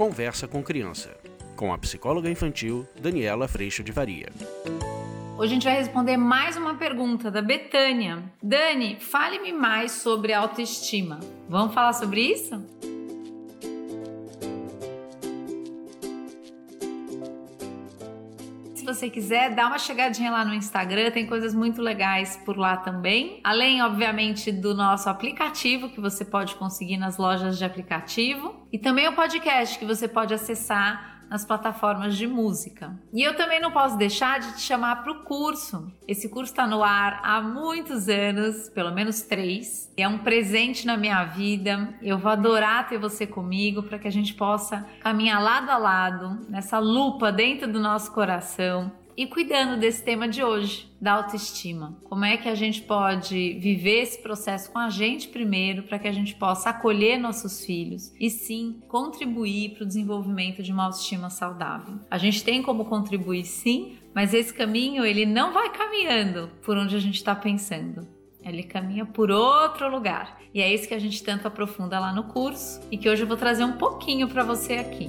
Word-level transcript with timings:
Conversa 0.00 0.48
com 0.48 0.62
Criança, 0.62 1.14
com 1.54 1.74
a 1.74 1.76
psicóloga 1.76 2.30
infantil 2.30 2.88
Daniela 2.98 3.46
Freixo 3.46 3.84
de 3.84 3.92
Varia. 3.92 4.30
Hoje 5.36 5.52
a 5.52 5.54
gente 5.54 5.64
vai 5.64 5.76
responder 5.76 6.16
mais 6.16 6.56
uma 6.56 6.74
pergunta 6.74 7.30
da 7.30 7.42
Betânia. 7.42 8.22
Dani, 8.42 8.96
fale-me 8.98 9.52
mais 9.52 9.92
sobre 9.92 10.32
autoestima. 10.32 11.20
Vamos 11.50 11.74
falar 11.74 11.92
sobre 11.92 12.22
isso? 12.22 12.64
Você 18.84 19.10
quiser, 19.10 19.54
dá 19.54 19.66
uma 19.66 19.78
chegadinha 19.78 20.30
lá 20.30 20.44
no 20.44 20.54
Instagram, 20.54 21.10
tem 21.10 21.26
coisas 21.26 21.54
muito 21.54 21.80
legais 21.80 22.36
por 22.44 22.56
lá 22.56 22.76
também. 22.76 23.40
Além, 23.44 23.82
obviamente, 23.82 24.50
do 24.50 24.74
nosso 24.74 25.08
aplicativo 25.08 25.88
que 25.88 26.00
você 26.00 26.24
pode 26.24 26.54
conseguir 26.56 26.96
nas 26.96 27.16
lojas 27.16 27.58
de 27.58 27.64
aplicativo 27.64 28.66
e 28.72 28.78
também 28.78 29.08
o 29.08 29.12
podcast 29.12 29.78
que 29.78 29.84
você 29.84 30.06
pode 30.06 30.34
acessar 30.34 31.19
nas 31.30 31.44
plataformas 31.44 32.16
de 32.16 32.26
música. 32.26 32.98
E 33.12 33.22
eu 33.22 33.36
também 33.36 33.60
não 33.60 33.70
posso 33.70 33.96
deixar 33.96 34.40
de 34.40 34.56
te 34.56 34.62
chamar 34.62 35.04
para 35.04 35.12
o 35.12 35.22
curso. 35.22 35.90
Esse 36.06 36.28
curso 36.28 36.52
está 36.52 36.66
no 36.66 36.82
ar 36.82 37.20
há 37.22 37.40
muitos 37.40 38.08
anos, 38.08 38.68
pelo 38.68 38.90
menos 38.90 39.22
três. 39.22 39.90
É 39.96 40.08
um 40.08 40.18
presente 40.18 40.84
na 40.84 40.96
minha 40.96 41.24
vida. 41.24 41.94
Eu 42.02 42.18
vou 42.18 42.32
adorar 42.32 42.88
ter 42.88 42.98
você 42.98 43.28
comigo 43.28 43.84
para 43.84 43.98
que 43.98 44.08
a 44.08 44.12
gente 44.12 44.34
possa 44.34 44.84
caminhar 45.00 45.40
lado 45.40 45.70
a 45.70 45.78
lado 45.78 46.40
nessa 46.48 46.80
lupa 46.80 47.30
dentro 47.30 47.70
do 47.70 47.78
nosso 47.78 48.12
coração 48.12 48.90
e 49.16 49.26
cuidando 49.26 49.78
desse 49.78 50.02
tema 50.02 50.28
de 50.28 50.42
hoje, 50.42 50.90
da 51.00 51.14
autoestima. 51.14 51.98
Como 52.04 52.24
é 52.24 52.36
que 52.36 52.48
a 52.48 52.54
gente 52.54 52.82
pode 52.82 53.58
viver 53.60 54.02
esse 54.02 54.22
processo 54.22 54.70
com 54.70 54.78
a 54.78 54.90
gente 54.90 55.28
primeiro, 55.28 55.84
para 55.84 55.98
que 55.98 56.08
a 56.08 56.12
gente 56.12 56.34
possa 56.34 56.70
acolher 56.70 57.18
nossos 57.18 57.64
filhos 57.64 58.12
e 58.18 58.28
sim 58.30 58.80
contribuir 58.88 59.70
para 59.70 59.84
o 59.84 59.86
desenvolvimento 59.86 60.62
de 60.62 60.72
uma 60.72 60.84
autoestima 60.84 61.30
saudável. 61.30 62.00
A 62.10 62.18
gente 62.18 62.44
tem 62.44 62.62
como 62.62 62.84
contribuir 62.84 63.44
sim, 63.44 63.98
mas 64.14 64.34
esse 64.34 64.52
caminho 64.52 65.04
ele 65.04 65.24
não 65.24 65.52
vai 65.52 65.70
caminhando 65.70 66.50
por 66.62 66.76
onde 66.76 66.96
a 66.96 67.00
gente 67.00 67.16
está 67.16 67.34
pensando. 67.34 68.06
Ele 68.42 68.62
caminha 68.62 69.04
por 69.04 69.30
outro 69.30 69.90
lugar. 69.90 70.40
E 70.52 70.60
é 70.60 70.72
isso 70.72 70.88
que 70.88 70.94
a 70.94 70.98
gente 70.98 71.22
tanto 71.22 71.46
aprofunda 71.46 71.98
lá 71.98 72.12
no 72.12 72.24
curso 72.24 72.80
e 72.90 72.96
que 72.96 73.08
hoje 73.08 73.22
eu 73.22 73.28
vou 73.28 73.36
trazer 73.36 73.64
um 73.64 73.76
pouquinho 73.76 74.28
para 74.28 74.42
você 74.42 74.74
aqui. 74.74 75.08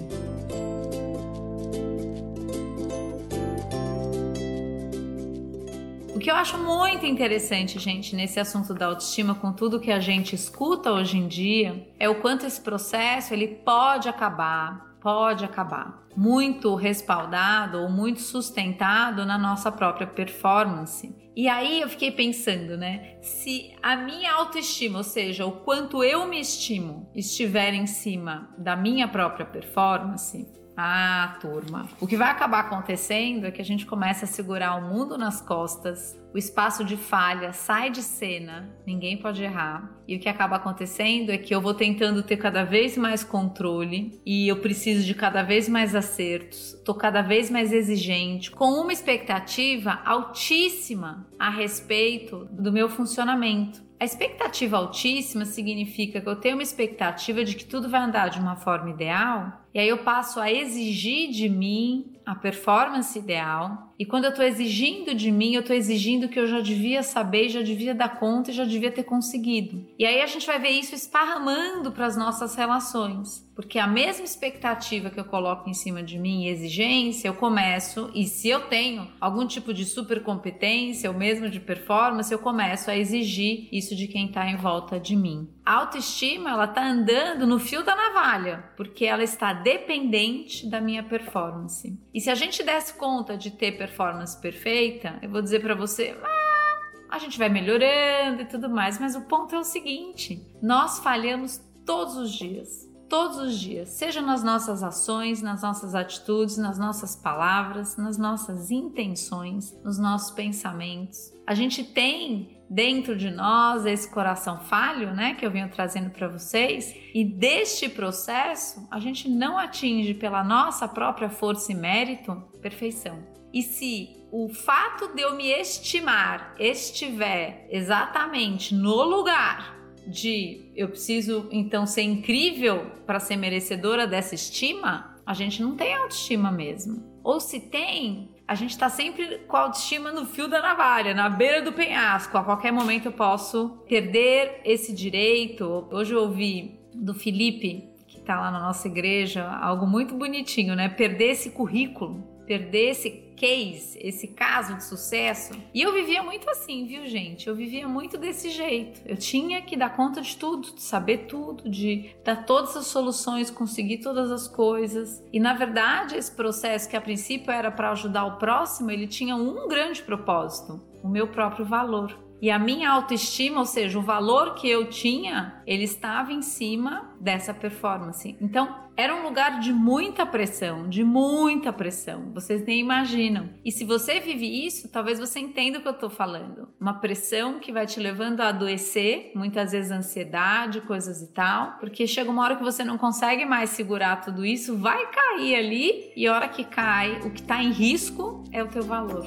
Que 6.21 6.31
eu 6.31 6.35
acho 6.35 6.57
muito 6.57 7.05
interessante, 7.05 7.79
gente, 7.79 8.15
nesse 8.15 8.39
assunto 8.39 8.73
da 8.73 8.85
autoestima, 8.85 9.35
com 9.35 9.51
tudo 9.51 9.79
que 9.79 9.91
a 9.91 9.99
gente 9.99 10.35
escuta 10.35 10.91
hoje 10.91 11.17
em 11.17 11.27
dia, 11.27 11.87
é 11.99 12.07
o 12.07 12.21
quanto 12.21 12.45
esse 12.45 12.61
processo 12.61 13.33
ele 13.33 13.47
pode 13.47 14.07
acabar, 14.07 14.95
pode 15.01 15.43
acabar 15.43 16.01
muito 16.15 16.75
respaldado 16.75 17.79
ou 17.79 17.89
muito 17.89 18.21
sustentado 18.21 19.25
na 19.25 19.37
nossa 19.37 19.71
própria 19.71 20.07
performance. 20.07 21.15
E 21.35 21.47
aí 21.47 21.81
eu 21.81 21.89
fiquei 21.89 22.11
pensando, 22.11 22.75
né? 22.77 23.15
Se 23.21 23.73
a 23.81 23.95
minha 23.95 24.33
autoestima, 24.33 24.97
ou 24.97 25.03
seja, 25.03 25.45
o 25.45 25.53
quanto 25.53 26.03
eu 26.03 26.27
me 26.27 26.39
estimo, 26.39 27.09
estiver 27.15 27.73
em 27.73 27.87
cima 27.87 28.49
da 28.57 28.75
minha 28.75 29.07
própria 29.07 29.45
performance, 29.45 30.45
ah, 30.83 31.37
turma. 31.39 31.87
O 31.99 32.07
que 32.07 32.17
vai 32.17 32.29
acabar 32.29 32.61
acontecendo 32.61 33.45
é 33.45 33.51
que 33.51 33.61
a 33.61 33.65
gente 33.65 33.85
começa 33.85 34.25
a 34.25 34.27
segurar 34.27 34.75
o 34.75 34.89
mundo 34.89 35.17
nas 35.17 35.39
costas, 35.39 36.19
o 36.33 36.37
espaço 36.37 36.83
de 36.83 36.97
falha 36.97 37.53
sai 37.53 37.89
de 37.89 38.01
cena, 38.01 38.73
ninguém 38.87 39.17
pode 39.17 39.43
errar. 39.43 39.91
E 40.07 40.15
o 40.15 40.19
que 40.19 40.29
acaba 40.29 40.55
acontecendo 40.55 41.29
é 41.29 41.37
que 41.37 41.53
eu 41.53 41.61
vou 41.61 41.73
tentando 41.73 42.23
ter 42.23 42.37
cada 42.37 42.63
vez 42.63 42.97
mais 42.97 43.23
controle 43.23 44.19
e 44.25 44.47
eu 44.47 44.57
preciso 44.57 45.05
de 45.05 45.13
cada 45.13 45.43
vez 45.43 45.69
mais 45.69 45.93
acertos, 45.93 46.73
tô 46.85 46.95
cada 46.95 47.21
vez 47.21 47.51
mais 47.51 47.71
exigente, 47.71 48.49
com 48.49 48.71
uma 48.81 48.93
expectativa 48.93 50.01
altíssima 50.05 51.27
a 51.37 51.49
respeito 51.49 52.47
do 52.51 52.71
meu 52.71 52.89
funcionamento. 52.89 53.83
A 53.99 54.03
expectativa 54.05 54.77
altíssima 54.77 55.45
significa 55.45 56.19
que 56.19 56.27
eu 56.27 56.35
tenho 56.35 56.55
uma 56.55 56.63
expectativa 56.63 57.45
de 57.45 57.55
que 57.55 57.65
tudo 57.65 57.87
vai 57.87 58.01
andar 58.01 58.29
de 58.29 58.39
uma 58.39 58.55
forma 58.55 58.89
ideal, 58.89 59.60
e 59.73 59.79
aí 59.79 59.87
eu 59.87 59.99
passo 59.99 60.39
a 60.39 60.51
exigir 60.51 61.31
de 61.31 61.47
mim 61.47 62.11
a 62.25 62.35
performance 62.35 63.17
ideal. 63.17 63.93
E 63.97 64.05
quando 64.05 64.25
eu 64.25 64.31
estou 64.31 64.45
exigindo 64.45 65.13
de 65.13 65.31
mim, 65.31 65.53
eu 65.53 65.61
estou 65.61 65.75
exigindo 65.75 66.27
que 66.27 66.39
eu 66.39 66.47
já 66.47 66.59
devia 66.59 67.03
saber, 67.03 67.49
já 67.49 67.61
devia 67.61 67.93
dar 67.93 68.19
conta 68.19 68.49
e 68.49 68.53
já 68.53 68.65
devia 68.65 68.91
ter 68.91 69.03
conseguido. 69.03 69.85
E 69.97 70.05
aí 70.05 70.21
a 70.21 70.25
gente 70.25 70.47
vai 70.47 70.59
ver 70.59 70.69
isso 70.69 70.95
esparramando 70.95 71.91
para 71.91 72.05
as 72.05 72.17
nossas 72.17 72.55
relações. 72.55 73.47
Porque 73.55 73.77
a 73.77 73.85
mesma 73.85 74.23
expectativa 74.23 75.11
que 75.11 75.19
eu 75.19 75.25
coloco 75.25 75.69
em 75.69 75.73
cima 75.73 76.01
de 76.01 76.17
mim, 76.17 76.47
exigência, 76.47 77.27
eu 77.27 77.35
começo, 77.35 78.09
e 78.15 78.25
se 78.25 78.49
eu 78.49 78.61
tenho 78.61 79.07
algum 79.19 79.45
tipo 79.45 79.71
de 79.71 79.85
supercompetência 79.85 81.11
ou 81.11 81.15
mesmo 81.15 81.47
de 81.47 81.59
performance, 81.59 82.31
eu 82.31 82.39
começo 82.39 82.89
a 82.89 82.97
exigir 82.97 83.67
isso 83.71 83.95
de 83.95 84.07
quem 84.07 84.27
está 84.27 84.49
em 84.49 84.55
volta 84.55 84.99
de 84.99 85.15
mim. 85.15 85.47
A 85.63 85.75
autoestima, 85.75 86.49
ela 86.49 86.65
está 86.65 86.83
andando 86.83 87.45
no 87.45 87.59
fio 87.59 87.83
da 87.83 87.95
navalha, 87.95 88.63
porque 88.75 89.05
ela 89.05 89.23
está 89.23 89.53
dependente 89.61 90.69
da 90.69 90.81
minha 90.81 91.03
performance. 91.03 91.97
E 92.13 92.19
se 92.19 92.29
a 92.29 92.35
gente 92.35 92.63
desse 92.63 92.93
conta 92.93 93.37
de 93.37 93.51
ter 93.51 93.77
performance 93.77 94.39
perfeita, 94.39 95.19
eu 95.21 95.29
vou 95.29 95.41
dizer 95.41 95.61
para 95.61 95.75
você, 95.75 96.17
ah, 96.21 96.79
a 97.09 97.19
gente 97.19 97.37
vai 97.37 97.49
melhorando 97.49 98.41
e 98.41 98.45
tudo 98.45 98.69
mais, 98.69 98.99
mas 98.99 99.15
o 99.15 99.21
ponto 99.21 99.55
é 99.55 99.59
o 99.59 99.63
seguinte: 99.63 100.45
nós 100.61 100.99
falhamos 100.99 101.61
todos 101.85 102.15
os 102.15 102.31
dias 102.31 102.91
todos 103.11 103.39
os 103.39 103.59
dias, 103.59 103.89
seja 103.89 104.21
nas 104.21 104.41
nossas 104.41 104.81
ações, 104.81 105.41
nas 105.41 105.61
nossas 105.61 105.93
atitudes, 105.93 106.57
nas 106.57 106.79
nossas 106.79 107.13
palavras, 107.13 107.97
nas 107.97 108.17
nossas 108.17 108.71
intenções, 108.71 109.77
nos 109.83 109.99
nossos 109.99 110.31
pensamentos. 110.31 111.33
A 111.45 111.53
gente 111.53 111.83
tem 111.83 112.60
dentro 112.71 113.17
de 113.17 113.29
nós 113.29 113.85
esse 113.85 114.09
coração 114.09 114.61
falho, 114.61 115.13
né, 115.13 115.35
que 115.35 115.45
eu 115.45 115.51
venho 115.51 115.69
trazendo 115.69 116.09
para 116.09 116.29
vocês, 116.29 116.95
e 117.13 117.25
deste 117.25 117.89
processo 117.89 118.87
a 118.89 118.97
gente 118.97 119.29
não 119.29 119.57
atinge 119.57 120.13
pela 120.13 120.41
nossa 120.41 120.87
própria 120.87 121.29
força 121.29 121.73
e 121.73 121.75
mérito 121.75 122.33
perfeição. 122.61 123.27
E 123.53 123.61
se 123.61 124.09
o 124.31 124.47
fato 124.47 125.13
de 125.13 125.21
eu 125.21 125.35
me 125.35 125.47
estimar 125.47 126.55
estiver 126.57 127.67
exatamente 127.69 128.73
no 128.73 129.03
lugar 129.03 129.77
de 130.07 130.71
eu 130.73 130.87
preciso 130.87 131.49
então 131.51 131.85
ser 131.85 132.03
incrível 132.03 132.89
para 133.05 133.19
ser 133.19 133.35
merecedora 133.35 134.07
dessa 134.07 134.33
estima, 134.33 135.21
a 135.25 135.33
gente 135.33 135.61
não 135.61 135.75
tem 135.75 135.93
autoestima 135.93 136.49
mesmo. 136.49 137.19
Ou 137.23 137.39
se 137.39 137.59
tem, 137.59 138.29
a 138.51 138.53
gente 138.53 138.71
está 138.71 138.89
sempre 138.89 139.37
com 139.47 139.55
a 139.55 139.61
autoestima 139.61 140.11
no 140.11 140.25
fio 140.25 140.45
da 140.45 140.61
navalha, 140.61 141.13
na 141.13 141.29
beira 141.29 141.61
do 141.61 141.71
penhasco. 141.71 142.37
A 142.37 142.43
qualquer 142.43 142.69
momento 142.69 143.05
eu 143.05 143.13
posso 143.13 143.81
perder 143.87 144.59
esse 144.65 144.93
direito. 144.93 145.87
Hoje 145.89 146.13
eu 146.13 146.19
ouvi 146.19 146.77
do 146.93 147.13
Felipe, 147.13 147.87
que 148.09 148.17
está 148.17 148.41
lá 148.41 148.51
na 148.51 148.59
nossa 148.59 148.89
igreja, 148.89 149.49
algo 149.49 149.87
muito 149.87 150.15
bonitinho, 150.15 150.75
né? 150.75 150.89
Perder 150.89 151.29
esse 151.29 151.51
currículo, 151.51 152.27
perder 152.45 152.89
esse 152.91 153.31
case, 153.41 153.97
esse 153.99 154.27
caso 154.27 154.75
de 154.75 154.83
sucesso. 154.83 155.53
E 155.73 155.81
eu 155.81 155.91
vivia 155.93 156.21
muito 156.21 156.47
assim, 156.49 156.85
viu, 156.85 157.07
gente? 157.07 157.47
Eu 157.47 157.55
vivia 157.55 157.87
muito 157.87 158.17
desse 158.17 158.51
jeito. 158.51 159.01
Eu 159.05 159.17
tinha 159.17 159.61
que 159.61 159.75
dar 159.75 159.95
conta 159.95 160.21
de 160.21 160.37
tudo, 160.37 160.75
de 160.75 160.81
saber 160.81 161.25
tudo, 161.25 161.67
de 161.67 162.11
dar 162.23 162.45
todas 162.45 162.77
as 162.77 162.85
soluções, 162.85 163.49
conseguir 163.49 163.97
todas 163.97 164.31
as 164.31 164.47
coisas. 164.47 165.23
E 165.33 165.39
na 165.39 165.53
verdade, 165.53 166.15
esse 166.15 166.31
processo 166.31 166.87
que 166.87 166.95
a 166.95 167.01
princípio 167.01 167.51
era 167.51 167.71
para 167.71 167.91
ajudar 167.91 168.25
o 168.25 168.37
próximo, 168.37 168.91
ele 168.91 169.07
tinha 169.07 169.35
um 169.35 169.67
grande 169.67 170.03
propósito: 170.03 170.79
o 171.03 171.09
meu 171.09 171.27
próprio 171.27 171.65
valor. 171.65 172.30
E 172.41 172.49
a 172.49 172.57
minha 172.57 172.89
autoestima, 172.89 173.59
ou 173.59 173.65
seja, 173.65 173.99
o 173.99 174.01
valor 174.01 174.55
que 174.55 174.67
eu 174.67 174.89
tinha, 174.89 175.61
ele 175.67 175.83
estava 175.83 176.33
em 176.33 176.41
cima 176.41 177.11
dessa 177.19 177.53
performance. 177.53 178.35
Então, 178.41 178.75
era 178.97 179.15
um 179.15 179.23
lugar 179.23 179.59
de 179.59 179.71
muita 179.71 180.25
pressão, 180.25 180.89
de 180.89 181.03
muita 181.03 181.71
pressão. 181.71 182.31
Vocês 182.33 182.65
nem 182.65 182.79
imaginam. 182.79 183.49
E 183.63 183.71
se 183.71 183.85
você 183.85 184.19
vive 184.19 184.65
isso, 184.65 184.89
talvez 184.89 185.19
você 185.19 185.39
entenda 185.39 185.77
o 185.77 185.81
que 185.81 185.87
eu 185.87 185.93
estou 185.93 186.09
falando. 186.09 186.69
Uma 186.79 186.95
pressão 186.95 187.59
que 187.59 187.71
vai 187.71 187.85
te 187.85 187.99
levando 187.99 188.41
a 188.41 188.49
adoecer, 188.49 189.31
muitas 189.35 189.71
vezes 189.71 189.91
ansiedade, 189.91 190.81
coisas 190.81 191.21
e 191.21 191.31
tal, 191.31 191.77
porque 191.79 192.05
chega 192.07 192.29
uma 192.29 192.43
hora 192.43 192.55
que 192.55 192.63
você 192.63 192.83
não 192.83 192.97
consegue 192.97 193.45
mais 193.45 193.69
segurar 193.69 194.17
tudo 194.17 194.45
isso, 194.45 194.77
vai 194.77 195.09
cair 195.11 195.55
ali 195.55 196.11
e 196.15 196.27
a 196.27 196.33
hora 196.33 196.47
que 196.47 196.63
cai, 196.63 197.19
o 197.21 197.31
que 197.31 197.41
está 197.41 197.61
em 197.61 197.71
risco 197.71 198.43
é 198.51 198.63
o 198.63 198.67
teu 198.67 198.83
valor. 198.83 199.25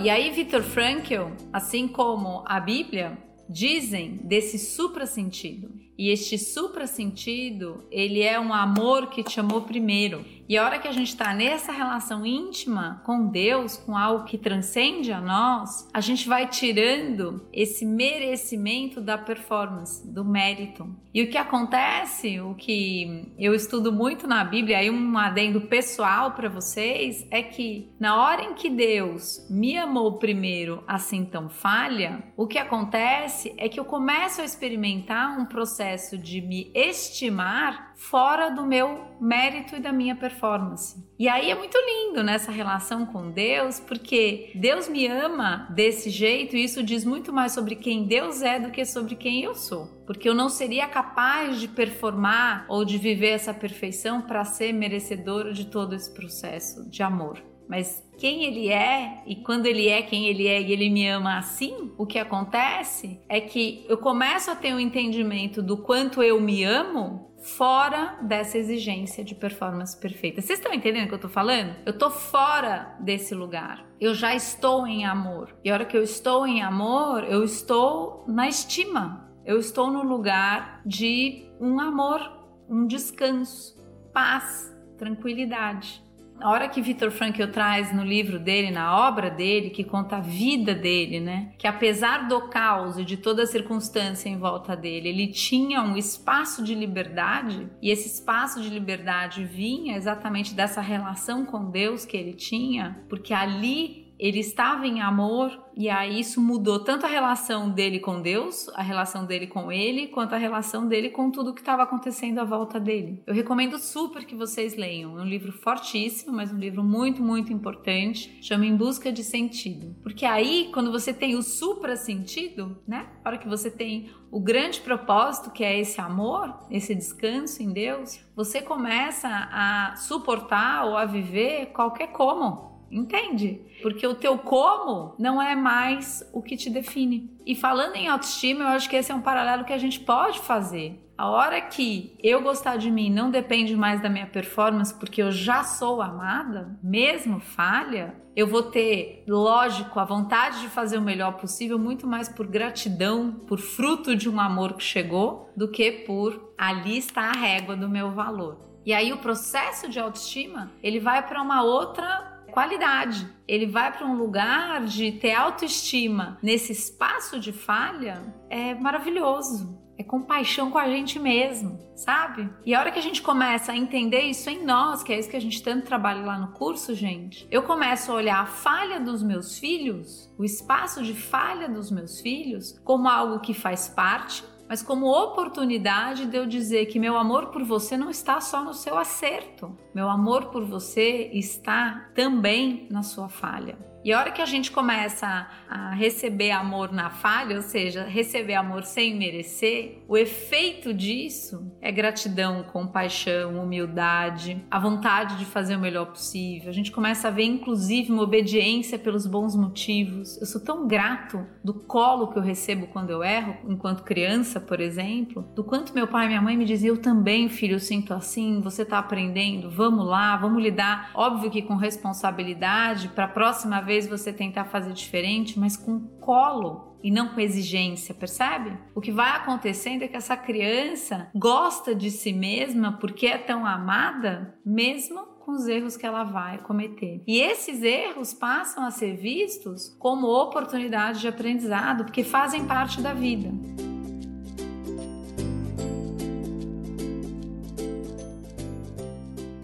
E 0.00 0.08
aí, 0.08 0.30
Viktor 0.30 0.62
Frankl, 0.62 1.32
assim 1.52 1.88
como 1.88 2.44
a 2.46 2.60
Bíblia, 2.60 3.18
dizem 3.50 4.12
desse 4.22 4.56
supra-sentido. 4.56 5.74
E 5.98 6.10
este 6.10 6.38
supra-sentido, 6.38 7.84
ele 7.90 8.22
é 8.22 8.38
um 8.38 8.54
amor 8.54 9.08
que 9.08 9.24
te 9.24 9.40
amou 9.40 9.62
primeiro. 9.62 10.24
E 10.48 10.56
a 10.56 10.64
hora 10.64 10.78
que 10.78 10.88
a 10.88 10.92
gente 10.92 11.08
está 11.08 11.34
nessa 11.34 11.72
relação 11.72 12.24
íntima 12.24 13.02
com 13.04 13.26
Deus, 13.26 13.76
com 13.76 13.94
algo 13.94 14.24
que 14.24 14.38
transcende 14.38 15.12
a 15.12 15.20
nós, 15.20 15.86
a 15.92 16.00
gente 16.00 16.26
vai 16.26 16.48
tirando 16.48 17.46
esse 17.52 17.84
merecimento 17.84 18.98
da 18.98 19.18
performance, 19.18 20.06
do 20.10 20.24
mérito. 20.24 20.88
E 21.12 21.22
o 21.22 21.28
que 21.28 21.36
acontece, 21.36 22.40
o 22.40 22.54
que 22.54 23.30
eu 23.38 23.54
estudo 23.54 23.92
muito 23.92 24.26
na 24.26 24.42
Bíblia, 24.42 24.78
aí 24.78 24.90
um 24.90 25.18
adendo 25.18 25.62
pessoal 25.62 26.32
para 26.32 26.48
vocês, 26.48 27.26
é 27.30 27.42
que 27.42 27.92
na 28.00 28.16
hora 28.16 28.42
em 28.42 28.54
que 28.54 28.70
Deus 28.70 29.46
me 29.50 29.76
amou 29.76 30.18
primeiro, 30.18 30.82
assim 30.86 31.26
tão 31.26 31.50
falha, 31.50 32.22
o 32.36 32.46
que 32.46 32.56
acontece 32.56 33.52
é 33.58 33.68
que 33.68 33.78
eu 33.78 33.84
começo 33.84 34.40
a 34.40 34.44
experimentar 34.44 35.38
um 35.38 35.44
processo 35.44 36.16
de 36.16 36.40
me 36.40 36.70
estimar 36.74 37.87
fora 37.98 38.48
do 38.48 38.64
meu 38.64 39.08
mérito 39.20 39.74
e 39.74 39.80
da 39.80 39.92
minha 39.92 40.14
performance. 40.14 41.04
E 41.18 41.28
aí 41.28 41.50
é 41.50 41.54
muito 41.54 41.76
lindo 41.76 42.22
nessa 42.22 42.52
relação 42.52 43.04
com 43.04 43.32
Deus, 43.32 43.80
porque 43.80 44.52
Deus 44.54 44.88
me 44.88 45.08
ama 45.08 45.66
desse 45.74 46.08
jeito 46.08 46.56
e 46.56 46.62
isso 46.62 46.80
diz 46.80 47.04
muito 47.04 47.32
mais 47.32 47.52
sobre 47.52 47.74
quem 47.74 48.06
Deus 48.06 48.40
é 48.40 48.60
do 48.60 48.70
que 48.70 48.84
sobre 48.84 49.16
quem 49.16 49.42
eu 49.42 49.54
sou. 49.54 49.86
Porque 50.06 50.28
eu 50.28 50.34
não 50.34 50.48
seria 50.48 50.86
capaz 50.86 51.60
de 51.60 51.66
performar 51.66 52.64
ou 52.68 52.84
de 52.84 52.96
viver 52.96 53.30
essa 53.30 53.52
perfeição 53.52 54.22
para 54.22 54.44
ser 54.44 54.72
merecedor 54.72 55.52
de 55.52 55.66
todo 55.66 55.94
esse 55.94 56.14
processo 56.14 56.88
de 56.88 57.02
amor 57.02 57.42
mas 57.68 58.02
quem 58.16 58.44
ele 58.44 58.68
é 58.70 59.22
e 59.26 59.36
quando 59.36 59.66
ele 59.66 59.88
é 59.88 60.00
quem 60.00 60.26
ele 60.26 60.46
é 60.48 60.60
e 60.60 60.72
ele 60.72 60.88
me 60.88 61.06
ama 61.06 61.36
assim, 61.36 61.92
o 61.98 62.06
que 62.06 62.18
acontece 62.18 63.20
é 63.28 63.40
que 63.40 63.84
eu 63.88 63.98
começo 63.98 64.50
a 64.50 64.56
ter 64.56 64.72
um 64.72 64.80
entendimento 64.80 65.62
do 65.62 65.76
quanto 65.76 66.22
eu 66.22 66.40
me 66.40 66.64
amo 66.64 67.27
fora 67.40 68.18
dessa 68.22 68.58
exigência 68.58 69.24
de 69.24 69.34
performance 69.34 69.96
perfeita. 69.96 70.40
Vocês 70.40 70.58
estão 70.58 70.72
entendendo 70.72 71.06
o 71.06 71.08
que 71.08 71.14
eu 71.14 71.20
tô 71.20 71.28
falando? 71.28 71.74
Eu 71.86 71.96
tô 71.96 72.10
fora 72.10 72.96
desse 73.00 73.34
lugar. 73.34 73.86
Eu 74.00 74.14
já 74.14 74.34
estou 74.34 74.86
em 74.86 75.04
amor. 75.04 75.56
E 75.64 75.70
a 75.70 75.74
hora 75.74 75.84
que 75.84 75.96
eu 75.96 76.02
estou 76.02 76.46
em 76.46 76.62
amor, 76.62 77.24
eu 77.24 77.44
estou 77.44 78.24
na 78.26 78.48
estima. 78.48 79.28
Eu 79.44 79.58
estou 79.58 79.90
no 79.90 80.02
lugar 80.02 80.82
de 80.84 81.50
um 81.60 81.80
amor, 81.80 82.20
um 82.68 82.86
descanso, 82.86 83.78
paz, 84.12 84.76
tranquilidade 84.98 86.07
a 86.40 86.50
hora 86.50 86.68
que 86.68 86.80
Victor 86.80 87.10
Frankl 87.10 87.46
traz 87.46 87.94
no 87.94 88.04
livro 88.04 88.38
dele, 88.38 88.70
na 88.70 89.08
obra 89.08 89.30
dele, 89.30 89.70
que 89.70 89.84
conta 89.84 90.16
a 90.16 90.20
vida 90.20 90.74
dele, 90.74 91.20
né? 91.20 91.52
Que 91.58 91.66
apesar 91.66 92.28
do 92.28 92.48
caos 92.48 92.98
e 92.98 93.04
de 93.04 93.16
toda 93.16 93.42
a 93.42 93.46
circunstância 93.46 94.28
em 94.28 94.38
volta 94.38 94.76
dele, 94.76 95.08
ele 95.08 95.26
tinha 95.28 95.82
um 95.82 95.96
espaço 95.96 96.62
de 96.62 96.74
liberdade, 96.74 97.68
e 97.82 97.90
esse 97.90 98.08
espaço 98.08 98.60
de 98.60 98.68
liberdade 98.68 99.44
vinha 99.44 99.96
exatamente 99.96 100.54
dessa 100.54 100.80
relação 100.80 101.44
com 101.44 101.70
Deus 101.70 102.04
que 102.04 102.16
ele 102.16 102.34
tinha, 102.34 103.04
porque 103.08 103.34
ali 103.34 104.07
ele 104.18 104.40
estava 104.40 104.86
em 104.86 105.00
amor 105.00 105.68
e 105.76 105.88
aí 105.88 106.18
isso 106.18 106.40
mudou 106.40 106.80
tanto 106.80 107.06
a 107.06 107.08
relação 107.08 107.70
dele 107.70 108.00
com 108.00 108.20
Deus, 108.20 108.68
a 108.74 108.82
relação 108.82 109.24
dele 109.24 109.46
com 109.46 109.70
ele, 109.70 110.08
quanto 110.08 110.34
a 110.34 110.38
relação 110.38 110.88
dele 110.88 111.10
com 111.10 111.30
tudo 111.30 111.54
que 111.54 111.60
estava 111.60 111.84
acontecendo 111.84 112.40
à 112.40 112.44
volta 112.44 112.80
dele. 112.80 113.22
Eu 113.24 113.32
recomendo 113.32 113.78
super 113.78 114.24
que 114.24 114.34
vocês 114.34 114.76
leiam. 114.76 115.16
É 115.16 115.22
um 115.22 115.26
livro 115.26 115.52
fortíssimo, 115.52 116.34
mas 116.34 116.52
um 116.52 116.58
livro 116.58 116.82
muito, 116.82 117.22
muito 117.22 117.52
importante. 117.52 118.38
Chama 118.42 118.66
Em 118.66 118.76
Busca 118.76 119.12
de 119.12 119.22
Sentido. 119.22 119.94
Porque 120.02 120.26
aí, 120.26 120.68
quando 120.74 120.90
você 120.90 121.14
tem 121.14 121.36
o 121.36 121.42
supra-sentido, 121.42 122.76
né? 122.86 123.06
A 123.24 123.28
hora 123.28 123.38
que 123.38 123.48
você 123.48 123.70
tem 123.70 124.10
o 124.30 124.40
grande 124.40 124.80
propósito, 124.80 125.50
que 125.50 125.64
é 125.64 125.78
esse 125.78 126.00
amor, 126.00 126.54
esse 126.70 126.94
descanso 126.94 127.62
em 127.62 127.72
Deus, 127.72 128.20
você 128.34 128.60
começa 128.60 129.28
a 129.28 129.94
suportar 129.96 130.86
ou 130.86 130.96
a 130.96 131.04
viver 131.04 131.66
qualquer 131.66 132.08
como. 132.08 132.67
Entende? 132.90 133.60
Porque 133.82 134.06
o 134.06 134.14
teu 134.14 134.38
como 134.38 135.14
não 135.18 135.40
é 135.40 135.54
mais 135.54 136.28
o 136.32 136.42
que 136.42 136.56
te 136.56 136.70
define. 136.70 137.30
E 137.44 137.54
falando 137.54 137.96
em 137.96 138.08
autoestima, 138.08 138.64
eu 138.64 138.68
acho 138.68 138.88
que 138.88 138.96
esse 138.96 139.12
é 139.12 139.14
um 139.14 139.20
paralelo 139.20 139.64
que 139.64 139.72
a 139.72 139.78
gente 139.78 140.00
pode 140.00 140.40
fazer. 140.40 141.04
A 141.18 141.28
hora 141.28 141.60
que 141.60 142.16
eu 142.22 142.40
gostar 142.40 142.76
de 142.76 142.90
mim 142.92 143.10
não 143.10 143.28
depende 143.28 143.74
mais 143.74 144.00
da 144.00 144.08
minha 144.08 144.26
performance, 144.26 144.94
porque 144.94 145.20
eu 145.20 145.32
já 145.32 145.64
sou 145.64 146.00
amada, 146.00 146.78
mesmo 146.80 147.40
falha, 147.40 148.14
eu 148.36 148.46
vou 148.46 148.62
ter, 148.62 149.24
lógico, 149.26 149.98
a 149.98 150.04
vontade 150.04 150.60
de 150.60 150.68
fazer 150.68 150.96
o 150.96 151.02
melhor 151.02 151.32
possível, 151.32 151.76
muito 151.76 152.06
mais 152.06 152.28
por 152.28 152.46
gratidão, 152.46 153.32
por 153.32 153.58
fruto 153.58 154.14
de 154.14 154.28
um 154.30 154.38
amor 154.38 154.74
que 154.74 154.84
chegou, 154.84 155.50
do 155.56 155.66
que 155.66 155.90
por 155.90 156.52
ali 156.56 156.98
está 156.98 157.22
a 157.22 157.32
régua 157.32 157.74
do 157.74 157.88
meu 157.88 158.12
valor. 158.12 158.68
E 158.86 158.94
aí 158.94 159.12
o 159.12 159.18
processo 159.18 159.88
de 159.88 159.98
autoestima, 159.98 160.70
ele 160.82 161.00
vai 161.00 161.26
para 161.26 161.42
uma 161.42 161.64
outra 161.64 162.27
qualidade. 162.48 163.26
Ele 163.46 163.66
vai 163.66 163.92
para 163.92 164.06
um 164.06 164.16
lugar 164.16 164.84
de 164.84 165.12
ter 165.12 165.34
autoestima 165.34 166.38
nesse 166.42 166.72
espaço 166.72 167.38
de 167.38 167.52
falha, 167.52 168.22
é 168.50 168.74
maravilhoso. 168.74 169.78
É 169.98 170.04
compaixão 170.04 170.70
com 170.70 170.78
a 170.78 170.88
gente 170.88 171.18
mesmo, 171.18 171.76
sabe? 171.96 172.48
E 172.64 172.72
a 172.72 172.78
hora 172.78 172.92
que 172.92 173.00
a 173.00 173.02
gente 173.02 173.20
começa 173.20 173.72
a 173.72 173.76
entender 173.76 174.20
isso 174.20 174.48
em 174.48 174.64
nós, 174.64 175.02
que 175.02 175.12
é 175.12 175.18
isso 175.18 175.28
que 175.28 175.36
a 175.36 175.40
gente 175.40 175.60
tanto 175.60 175.86
trabalha 175.86 176.24
lá 176.24 176.38
no 176.38 176.52
curso, 176.52 176.94
gente, 176.94 177.48
eu 177.50 177.64
começo 177.64 178.12
a 178.12 178.14
olhar 178.14 178.40
a 178.40 178.46
falha 178.46 179.00
dos 179.00 179.24
meus 179.24 179.58
filhos, 179.58 180.32
o 180.38 180.44
espaço 180.44 181.02
de 181.02 181.14
falha 181.14 181.68
dos 181.68 181.90
meus 181.90 182.20
filhos, 182.20 182.78
como 182.84 183.08
algo 183.08 183.40
que 183.40 183.52
faz 183.52 183.88
parte 183.88 184.44
mas 184.68 184.82
como 184.82 185.06
oportunidade 185.06 186.26
de 186.26 186.36
eu 186.36 186.46
dizer 186.46 186.86
que 186.86 187.00
meu 187.00 187.16
amor 187.16 187.46
por 187.46 187.64
você 187.64 187.96
não 187.96 188.10
está 188.10 188.40
só 188.40 188.62
no 188.62 188.74
seu 188.74 188.98
acerto, 188.98 189.74
meu 189.94 190.08
amor 190.08 190.46
por 190.46 190.64
você 190.64 191.30
está 191.32 192.10
também 192.14 192.86
na 192.90 193.02
sua 193.02 193.28
falha. 193.28 193.78
E 194.08 194.12
a 194.14 194.20
hora 194.20 194.30
que 194.30 194.40
a 194.40 194.46
gente 194.46 194.70
começa 194.70 195.46
a 195.68 195.90
receber 195.92 196.50
amor 196.50 196.90
na 196.90 197.10
falha, 197.10 197.56
ou 197.56 197.60
seja, 197.60 198.04
receber 198.04 198.54
amor 198.54 198.84
sem 198.84 199.14
merecer, 199.14 200.02
o 200.08 200.16
efeito 200.16 200.94
disso 200.94 201.70
é 201.78 201.92
gratidão, 201.92 202.62
compaixão, 202.62 203.62
humildade, 203.62 204.64
a 204.70 204.78
vontade 204.78 205.36
de 205.36 205.44
fazer 205.44 205.76
o 205.76 205.78
melhor 205.78 206.06
possível. 206.06 206.70
A 206.70 206.72
gente 206.72 206.90
começa 206.90 207.28
a 207.28 207.30
ver, 207.30 207.44
inclusive, 207.44 208.10
uma 208.10 208.22
obediência 208.22 208.98
pelos 208.98 209.26
bons 209.26 209.54
motivos. 209.54 210.40
Eu 210.40 210.46
sou 210.46 210.64
tão 210.64 210.88
grato 210.88 211.44
do 211.62 211.74
colo 211.74 212.28
que 212.28 212.38
eu 212.38 212.42
recebo 212.42 212.86
quando 212.86 213.10
eu 213.10 213.22
erro, 213.22 213.58
enquanto 213.68 214.04
criança, 214.04 214.58
por 214.58 214.80
exemplo, 214.80 215.42
do 215.54 215.62
quanto 215.62 215.92
meu 215.92 216.08
pai 216.08 216.24
e 216.24 216.28
minha 216.28 216.40
mãe 216.40 216.56
me 216.56 216.64
diziam: 216.64 216.94
Eu 216.94 217.02
também, 217.02 217.50
filho, 217.50 217.74
eu 217.74 217.80
sinto 217.80 218.14
assim, 218.14 218.62
você 218.62 218.84
está 218.84 218.98
aprendendo, 218.98 219.70
vamos 219.70 220.06
lá, 220.06 220.34
vamos 220.38 220.62
lidar. 220.62 221.10
Óbvio 221.14 221.50
que 221.50 221.60
com 221.60 221.76
responsabilidade, 221.76 223.08
para 223.08 223.26
a 223.26 223.28
próxima 223.28 223.82
vez 223.82 223.97
você 224.06 224.32
tentar 224.32 224.66
fazer 224.66 224.92
diferente, 224.92 225.58
mas 225.58 225.76
com 225.76 225.98
colo 226.20 226.98
e 227.02 227.10
não 227.10 227.28
com 227.28 227.40
exigência, 227.40 228.14
percebe? 228.14 228.76
O 228.94 229.00
que 229.00 229.12
vai 229.12 229.30
acontecendo 229.30 230.02
é 230.02 230.08
que 230.08 230.16
essa 230.16 230.36
criança 230.36 231.30
gosta 231.34 231.94
de 231.94 232.10
si 232.10 232.32
mesma 232.32 232.98
porque 232.98 233.26
é 233.26 233.38
tão 233.38 233.64
amada, 233.64 234.58
mesmo 234.64 235.38
com 235.40 235.52
os 235.52 235.66
erros 235.66 235.96
que 235.96 236.04
ela 236.04 236.24
vai 236.24 236.58
cometer. 236.58 237.22
E 237.26 237.40
esses 237.40 237.82
erros 237.82 238.34
passam 238.34 238.84
a 238.84 238.90
ser 238.90 239.16
vistos 239.16 239.96
como 239.98 240.26
oportunidade 240.26 241.20
de 241.20 241.28
aprendizado, 241.28 242.04
porque 242.04 242.22
fazem 242.22 242.66
parte 242.66 243.00
da 243.00 243.14
vida. 243.14 243.50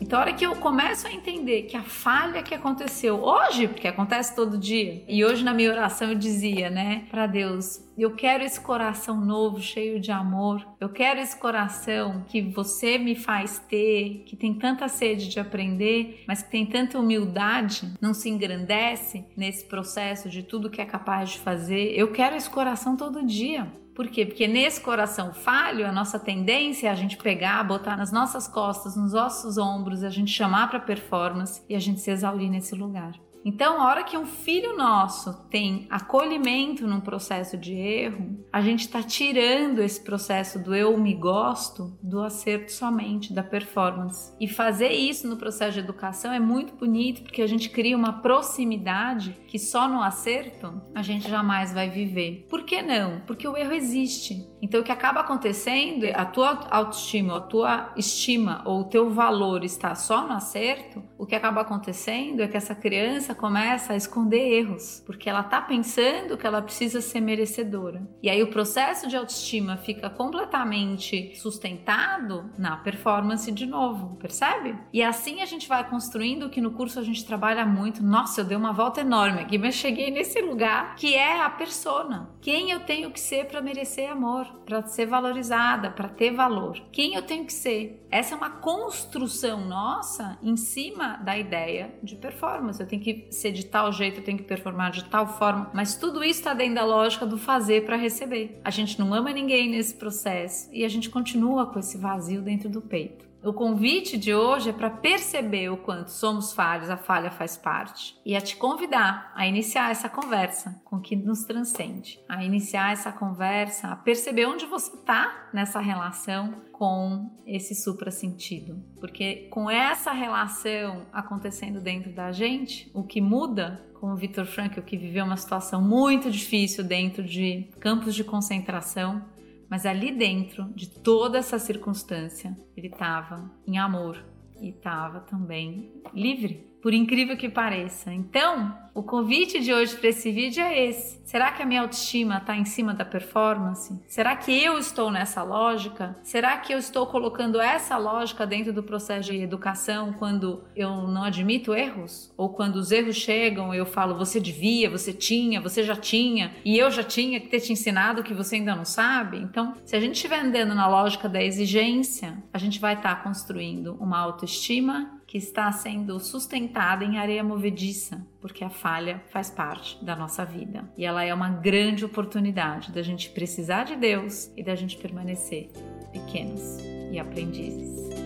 Então, 0.04 0.18
a 0.18 0.22
hora 0.22 0.34
que 0.34 0.44
eu 0.44 0.54
começo 0.56 1.06
a 1.06 1.12
entender 1.12 1.62
que 1.62 1.78
a 1.78 1.82
falha 1.82 2.42
que 2.42 2.54
aconteceu 2.54 3.24
hoje, 3.24 3.66
porque 3.66 3.88
acontece 3.88 4.36
todo 4.36 4.58
dia, 4.58 5.02
e 5.08 5.24
hoje 5.24 5.42
na 5.42 5.54
minha 5.54 5.70
oração 5.70 6.10
eu 6.10 6.14
dizia, 6.14 6.68
né, 6.68 7.06
para 7.10 7.26
Deus, 7.26 7.82
eu 7.96 8.14
quero 8.14 8.44
esse 8.44 8.60
coração 8.60 9.18
novo, 9.18 9.62
cheio 9.62 9.98
de 9.98 10.12
amor. 10.12 10.62
Eu 10.78 10.90
quero 10.90 11.20
esse 11.20 11.34
coração 11.34 12.22
que 12.28 12.42
você 12.42 12.98
me 12.98 13.14
faz 13.14 13.58
ter, 13.60 14.24
que 14.26 14.36
tem 14.36 14.52
tanta 14.52 14.88
sede 14.88 15.26
de 15.26 15.40
aprender, 15.40 16.22
mas 16.28 16.42
que 16.42 16.50
tem 16.50 16.66
tanta 16.66 16.98
humildade, 16.98 17.94
não 17.98 18.12
se 18.12 18.28
engrandece 18.28 19.24
nesse 19.34 19.64
processo 19.64 20.28
de 20.28 20.42
tudo 20.42 20.68
que 20.68 20.82
é 20.82 20.84
capaz 20.84 21.30
de 21.30 21.38
fazer. 21.38 21.98
Eu 21.98 22.12
quero 22.12 22.36
esse 22.36 22.50
coração 22.50 22.94
todo 22.94 23.24
dia. 23.24 23.72
Por 23.94 24.08
quê? 24.08 24.26
Porque 24.26 24.48
nesse 24.48 24.80
coração 24.80 25.32
falho, 25.32 25.86
a 25.86 25.92
nossa 25.92 26.18
tendência 26.18 26.88
é 26.88 26.90
a 26.90 26.96
gente 26.96 27.16
pegar, 27.16 27.62
botar 27.62 27.96
nas 27.96 28.10
nossas 28.10 28.48
costas, 28.48 28.96
nos 28.96 29.12
nossos 29.12 29.56
ombros, 29.56 30.02
a 30.02 30.10
gente 30.10 30.32
chamar 30.32 30.68
para 30.68 30.80
performance 30.80 31.62
e 31.68 31.76
a 31.76 31.78
gente 31.78 32.00
se 32.00 32.10
exaurir 32.10 32.50
nesse 32.50 32.74
lugar. 32.74 33.14
Então, 33.44 33.80
a 33.80 33.86
hora 33.86 34.04
que 34.04 34.16
um 34.16 34.24
filho 34.24 34.74
nosso 34.74 35.46
tem 35.50 35.86
acolhimento 35.90 36.86
num 36.86 37.00
processo 37.00 37.58
de 37.58 37.74
erro, 37.74 38.42
a 38.50 38.62
gente 38.62 38.80
está 38.80 39.02
tirando 39.02 39.80
esse 39.80 40.02
processo 40.02 40.58
do 40.58 40.74
eu 40.74 40.96
me 40.96 41.12
gosto 41.14 41.98
do 42.02 42.22
acerto 42.22 42.72
somente, 42.72 43.34
da 43.34 43.42
performance. 43.42 44.32
E 44.40 44.48
fazer 44.48 44.92
isso 44.92 45.28
no 45.28 45.36
processo 45.36 45.74
de 45.74 45.80
educação 45.80 46.32
é 46.32 46.40
muito 46.40 46.74
bonito 46.74 47.22
porque 47.22 47.42
a 47.42 47.46
gente 47.46 47.68
cria 47.68 47.96
uma 47.96 48.22
proximidade 48.22 49.36
que 49.46 49.58
só 49.58 49.86
no 49.86 50.02
acerto 50.02 50.80
a 50.94 51.02
gente 51.02 51.28
jamais 51.28 51.72
vai 51.72 51.90
viver. 51.90 52.46
Por 52.48 52.62
que 52.64 52.80
não? 52.80 53.20
Porque 53.26 53.46
o 53.46 53.56
erro 53.56 53.72
existe. 53.72 54.48
Então, 54.62 54.80
o 54.80 54.84
que 54.84 54.92
acaba 54.92 55.20
acontecendo, 55.20 56.06
a 56.14 56.24
tua 56.24 56.66
autoestima, 56.70 57.36
a 57.36 57.40
tua 57.40 57.92
estima 57.96 58.62
ou 58.64 58.80
o 58.80 58.84
teu 58.84 59.10
valor 59.10 59.62
está 59.62 59.94
só 59.94 60.26
no 60.26 60.32
acerto, 60.32 61.02
o 61.18 61.26
que 61.26 61.34
acaba 61.34 61.60
acontecendo 61.60 62.40
é 62.40 62.48
que 62.48 62.56
essa 62.56 62.74
criança 62.74 63.33
começa 63.34 63.92
a 63.92 63.96
esconder 63.96 64.40
erros, 64.40 65.02
porque 65.04 65.28
ela 65.28 65.40
está 65.40 65.60
pensando 65.60 66.36
que 66.36 66.46
ela 66.46 66.62
precisa 66.62 67.00
ser 67.00 67.20
merecedora. 67.20 68.06
E 68.22 68.30
aí 68.30 68.42
o 68.42 68.50
processo 68.50 69.08
de 69.08 69.16
autoestima 69.16 69.76
fica 69.76 70.08
completamente 70.08 71.34
sustentado 71.36 72.50
na 72.58 72.76
performance 72.76 73.50
de 73.50 73.66
novo, 73.66 74.16
percebe? 74.16 74.76
E 74.92 75.02
assim 75.02 75.40
a 75.40 75.46
gente 75.46 75.68
vai 75.68 75.88
construindo 75.88 76.50
que 76.50 76.60
no 76.60 76.72
curso 76.72 76.98
a 76.98 77.02
gente 77.02 77.24
trabalha 77.24 77.66
muito. 77.66 78.02
Nossa, 78.02 78.40
eu 78.40 78.44
dei 78.44 78.56
uma 78.56 78.72
volta 78.72 79.00
enorme 79.00 79.40
aqui, 79.40 79.58
mas 79.58 79.74
cheguei 79.74 80.10
nesse 80.10 80.40
lugar 80.40 80.96
que 80.96 81.14
é 81.14 81.40
a 81.40 81.50
persona. 81.50 82.30
Quem 82.40 82.70
eu 82.70 82.80
tenho 82.80 83.10
que 83.10 83.20
ser 83.20 83.46
para 83.46 83.60
merecer 83.60 84.10
amor, 84.10 84.46
para 84.64 84.82
ser 84.86 85.06
valorizada, 85.06 85.90
para 85.90 86.08
ter 86.08 86.32
valor? 86.32 86.80
Quem 86.92 87.14
eu 87.14 87.22
tenho 87.22 87.44
que 87.44 87.52
ser? 87.52 88.06
Essa 88.10 88.34
é 88.34 88.36
uma 88.36 88.50
construção 88.50 89.66
nossa 89.66 90.38
em 90.42 90.56
cima 90.56 91.16
da 91.16 91.36
ideia 91.36 91.94
de 92.02 92.14
performance. 92.16 92.80
Eu 92.80 92.86
tenho 92.86 93.02
que 93.02 93.23
ser 93.30 93.52
de 93.52 93.66
tal 93.66 93.92
jeito, 93.92 94.20
eu 94.20 94.24
tenho 94.24 94.38
que 94.38 94.44
performar 94.44 94.90
de 94.90 95.04
tal 95.04 95.26
forma, 95.26 95.70
mas 95.74 95.96
tudo 95.96 96.22
isso 96.22 96.40
está 96.40 96.54
dentro 96.54 96.76
da 96.76 96.84
lógica 96.84 97.26
do 97.26 97.38
fazer 97.38 97.84
para 97.84 97.96
receber. 97.96 98.60
A 98.64 98.70
gente 98.70 98.98
não 98.98 99.12
ama 99.12 99.32
ninguém 99.32 99.70
nesse 99.70 99.94
processo 99.94 100.68
e 100.72 100.84
a 100.84 100.88
gente 100.88 101.10
continua 101.10 101.66
com 101.66 101.78
esse 101.78 101.98
vazio 101.98 102.42
dentro 102.42 102.68
do 102.68 102.80
peito. 102.80 103.33
O 103.44 103.52
convite 103.52 104.16
de 104.16 104.34
hoje 104.34 104.70
é 104.70 104.72
para 104.72 104.88
perceber 104.88 105.68
o 105.68 105.76
quanto 105.76 106.10
somos 106.10 106.54
falhos, 106.54 106.88
a 106.88 106.96
falha 106.96 107.30
faz 107.30 107.58
parte, 107.58 108.18
e 108.24 108.34
a 108.34 108.40
te 108.40 108.56
convidar 108.56 109.30
a 109.34 109.46
iniciar 109.46 109.90
essa 109.90 110.08
conversa 110.08 110.80
com 110.82 110.96
o 110.96 111.00
que 111.02 111.14
nos 111.14 111.44
transcende, 111.44 112.18
a 112.26 112.42
iniciar 112.42 112.92
essa 112.92 113.12
conversa, 113.12 113.88
a 113.88 113.96
perceber 113.96 114.46
onde 114.46 114.64
você 114.64 114.96
está 114.96 115.50
nessa 115.52 115.78
relação 115.78 116.54
com 116.72 117.30
esse 117.46 117.74
supra-sentido. 117.74 118.82
Porque 118.98 119.46
com 119.50 119.70
essa 119.70 120.12
relação 120.12 121.06
acontecendo 121.12 121.82
dentro 121.82 122.12
da 122.12 122.32
gente, 122.32 122.90
o 122.94 123.02
que 123.02 123.20
muda 123.20 123.84
como 124.04 124.12
o 124.12 124.16
Victor 124.16 124.44
Frankl, 124.44 124.82
que 124.82 124.98
viveu 124.98 125.24
uma 125.24 125.36
situação 125.36 125.80
muito 125.80 126.30
difícil 126.30 126.84
dentro 126.84 127.22
de 127.22 127.70
campos 127.80 128.14
de 128.14 128.22
concentração, 128.22 129.24
mas 129.68 129.86
ali 129.86 130.10
dentro 130.10 130.64
de 130.74 130.88
toda 130.88 131.38
essa 131.38 131.58
circunstância, 131.58 132.56
ele 132.76 132.88
estava 132.88 133.50
em 133.66 133.78
amor 133.78 134.24
e 134.60 134.70
estava 134.70 135.20
também 135.20 135.92
livre 136.12 136.73
por 136.84 136.92
incrível 136.92 137.34
que 137.34 137.48
pareça. 137.48 138.12
Então, 138.12 138.76
o 138.92 139.02
convite 139.02 139.58
de 139.58 139.72
hoje 139.72 139.96
para 139.96 140.10
esse 140.10 140.30
vídeo 140.30 140.62
é 140.62 140.86
esse. 140.86 141.18
Será 141.24 141.50
que 141.50 141.62
a 141.62 141.66
minha 141.66 141.80
autoestima 141.80 142.36
está 142.36 142.54
em 142.54 142.66
cima 142.66 142.92
da 142.92 143.06
performance? 143.06 143.98
Será 144.06 144.36
que 144.36 144.52
eu 144.52 144.78
estou 144.78 145.10
nessa 145.10 145.42
lógica? 145.42 146.14
Será 146.22 146.58
que 146.58 146.74
eu 146.74 146.78
estou 146.78 147.06
colocando 147.06 147.58
essa 147.58 147.96
lógica 147.96 148.46
dentro 148.46 148.70
do 148.70 148.82
processo 148.82 149.32
de 149.32 149.40
educação 149.40 150.12
quando 150.12 150.62
eu 150.76 151.08
não 151.08 151.24
admito 151.24 151.74
erros? 151.74 152.30
Ou 152.36 152.50
quando 152.50 152.76
os 152.76 152.92
erros 152.92 153.16
chegam 153.16 153.74
eu 153.74 153.86
falo 153.86 154.14
você 154.14 154.38
devia, 154.38 154.90
você 154.90 155.12
tinha, 155.12 155.62
você 155.62 155.82
já 155.82 155.96
tinha 155.96 156.54
e 156.66 156.78
eu 156.78 156.90
já 156.90 157.02
tinha 157.02 157.40
que 157.40 157.48
ter 157.48 157.60
te 157.60 157.72
ensinado 157.72 158.22
que 158.22 158.34
você 158.34 158.56
ainda 158.56 158.76
não 158.76 158.84
sabe? 158.84 159.38
Então, 159.38 159.74
se 159.86 159.96
a 159.96 160.00
gente 160.00 160.16
estiver 160.16 160.38
andando 160.38 160.74
na 160.74 160.86
lógica 160.86 161.30
da 161.30 161.42
exigência, 161.42 162.36
a 162.52 162.58
gente 162.58 162.78
vai 162.78 162.92
estar 162.92 163.16
tá 163.16 163.22
construindo 163.22 163.96
uma 163.98 164.18
autoestima 164.18 165.18
que 165.34 165.38
está 165.38 165.72
sendo 165.72 166.20
sustentada 166.20 167.04
em 167.04 167.18
areia 167.18 167.42
movediça, 167.42 168.24
porque 168.40 168.62
a 168.62 168.70
falha 168.70 169.20
faz 169.30 169.50
parte 169.50 169.98
da 170.00 170.14
nossa 170.14 170.44
vida. 170.44 170.88
E 170.96 171.04
ela 171.04 171.24
é 171.24 171.34
uma 171.34 171.48
grande 171.48 172.04
oportunidade 172.04 172.92
da 172.92 173.02
gente 173.02 173.30
precisar 173.30 173.82
de 173.82 173.96
Deus 173.96 174.52
e 174.56 174.62
da 174.62 174.76
gente 174.76 174.96
permanecer 174.96 175.72
pequenos 176.12 176.78
e 177.10 177.18
aprendizes. 177.18 178.23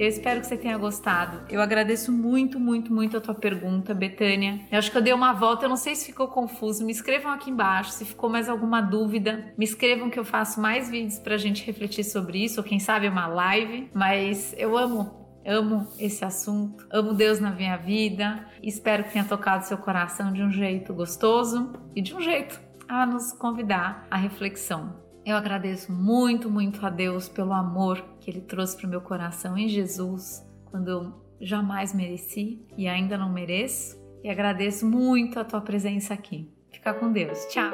Eu 0.00 0.08
espero 0.08 0.40
que 0.40 0.46
você 0.46 0.56
tenha 0.56 0.78
gostado. 0.78 1.42
Eu 1.50 1.60
agradeço 1.60 2.10
muito, 2.10 2.58
muito, 2.58 2.90
muito 2.90 3.18
a 3.18 3.20
tua 3.20 3.34
pergunta, 3.34 3.92
Betânia. 3.92 4.58
Eu 4.72 4.78
acho 4.78 4.90
que 4.90 4.96
eu 4.96 5.02
dei 5.02 5.12
uma 5.12 5.34
volta, 5.34 5.66
eu 5.66 5.68
não 5.68 5.76
sei 5.76 5.94
se 5.94 6.06
ficou 6.06 6.26
confuso. 6.26 6.86
Me 6.86 6.90
escrevam 6.90 7.30
aqui 7.30 7.50
embaixo 7.50 7.90
se 7.90 8.06
ficou 8.06 8.30
mais 8.30 8.48
alguma 8.48 8.80
dúvida. 8.80 9.52
Me 9.58 9.64
escrevam 9.66 10.08
que 10.08 10.18
eu 10.18 10.24
faço 10.24 10.58
mais 10.58 10.88
vídeos 10.88 11.18
pra 11.18 11.36
gente 11.36 11.66
refletir 11.66 12.02
sobre 12.02 12.42
isso, 12.42 12.60
ou 12.60 12.64
quem 12.64 12.80
sabe 12.80 13.08
uma 13.08 13.26
live. 13.26 13.90
Mas 13.92 14.54
eu 14.56 14.74
amo 14.74 15.20
Amo 15.44 15.86
esse 15.98 16.22
assunto, 16.22 16.86
amo 16.92 17.14
Deus 17.14 17.40
na 17.40 17.50
minha 17.50 17.74
vida 17.78 18.46
espero 18.62 19.04
que 19.04 19.12
tenha 19.12 19.24
tocado 19.24 19.64
seu 19.64 19.78
coração 19.78 20.34
de 20.34 20.42
um 20.42 20.52
jeito 20.52 20.92
gostoso 20.92 21.72
e 21.96 22.02
de 22.02 22.14
um 22.14 22.20
jeito 22.20 22.60
a 22.86 23.06
nos 23.06 23.32
convidar 23.32 24.06
à 24.10 24.18
reflexão. 24.18 25.09
Eu 25.24 25.36
agradeço 25.36 25.92
muito, 25.92 26.50
muito 26.50 26.84
a 26.84 26.90
Deus 26.90 27.28
pelo 27.28 27.52
amor 27.52 28.02
que 28.20 28.30
Ele 28.30 28.40
trouxe 28.40 28.76
para 28.76 28.86
o 28.86 28.90
meu 28.90 29.00
coração 29.00 29.56
em 29.56 29.68
Jesus, 29.68 30.46
quando 30.66 30.88
eu 30.88 31.12
jamais 31.40 31.94
mereci 31.94 32.60
e 32.76 32.88
ainda 32.88 33.18
não 33.18 33.32
mereço. 33.32 33.98
E 34.22 34.28
agradeço 34.28 34.86
muito 34.86 35.38
a 35.38 35.44
tua 35.44 35.60
presença 35.60 36.12
aqui. 36.12 36.50
Fica 36.70 36.92
com 36.94 37.10
Deus. 37.10 37.46
Tchau. 37.46 37.72